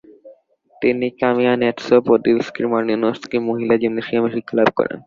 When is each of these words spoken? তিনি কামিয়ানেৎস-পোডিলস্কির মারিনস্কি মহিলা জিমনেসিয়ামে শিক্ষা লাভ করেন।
তিনি 0.81 1.07
কামিয়ানেৎস-পোডিলস্কির 1.19 2.65
মারিনস্কি 2.67 3.37
মহিলা 3.47 3.75
জিমনেসিয়ামে 3.81 4.29
শিক্ষা 4.35 4.55
লাভ 4.57 4.69
করেন। 4.77 4.97